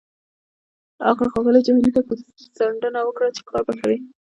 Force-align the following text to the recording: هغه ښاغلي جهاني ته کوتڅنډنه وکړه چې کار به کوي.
هغه 1.07 1.23
ښاغلي 1.31 1.61
جهاني 1.65 1.89
ته 1.95 2.01
کوتڅنډنه 2.07 2.99
وکړه 3.03 3.27
چې 3.35 3.41
کار 3.49 3.61
به 3.67 3.73
کوي. 3.79 3.97